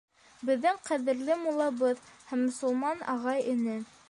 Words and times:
—Беҙҙең 0.49 0.79
ҡәҙерле 0.87 1.37
муллабыҙ 1.43 2.03
һәм 2.33 2.45
мосолман 2.49 3.09
ағай-эне! 3.17 3.83